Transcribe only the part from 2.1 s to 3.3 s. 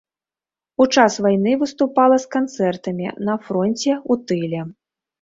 з канцэртамі